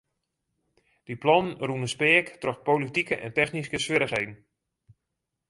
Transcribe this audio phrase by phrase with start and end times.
[1.05, 4.33] Dy plannen rûnen speak troch politike en technyske swierrichheden.